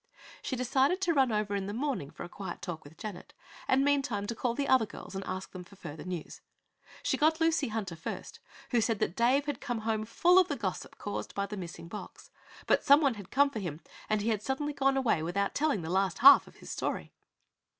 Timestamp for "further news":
5.75-6.41